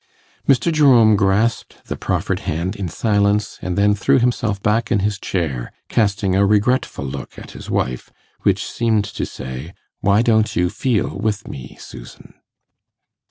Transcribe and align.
Mr. 0.49 0.71
Jerome 0.73 1.15
grasped 1.15 1.85
the 1.85 1.95
proffered 1.95 2.39
hand 2.39 2.75
in 2.75 2.89
silence, 2.89 3.59
and 3.61 3.77
then 3.77 3.93
threw 3.93 4.17
himself 4.17 4.59
back 4.63 4.91
in 4.91 5.01
his 5.01 5.19
chair, 5.19 5.71
casting 5.89 6.35
a 6.35 6.43
regretful 6.43 7.05
look 7.05 7.37
at 7.37 7.51
his 7.51 7.69
wife, 7.69 8.11
which 8.41 8.65
seemed 8.65 9.03
to 9.05 9.27
say, 9.27 9.75
'Why 9.99 10.23
don't 10.23 10.55
you 10.55 10.71
feel 10.71 11.19
with 11.19 11.47
me, 11.47 11.77
Susan? 11.79 12.33